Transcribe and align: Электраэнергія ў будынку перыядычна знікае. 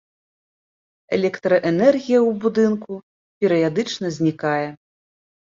Электраэнергія 1.17 2.19
ў 2.29 2.31
будынку 2.47 2.93
перыядычна 3.45 4.13
знікае. 4.19 4.67